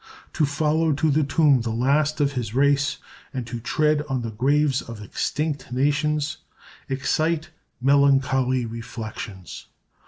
To 0.33 0.47
follow 0.47 0.93
to 0.93 1.11
the 1.11 1.23
tomb 1.23 1.61
the 1.61 1.69
last 1.69 2.19
of 2.21 2.31
his 2.31 2.55
race 2.55 2.97
and 3.35 3.45
to 3.45 3.59
tread 3.59 4.01
on 4.09 4.23
the 4.23 4.31
graves 4.31 4.81
of 4.81 4.99
extinct 4.99 5.71
nations 5.71 6.37
excite 6.89 7.51
melancholy 7.79 8.65
reflections. 8.65 9.67